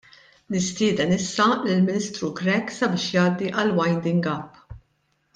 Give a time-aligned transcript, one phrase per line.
[0.49, 4.57] Nistieden issa lill-Ministru Grech sabiex jgħaddi għall-winding- up.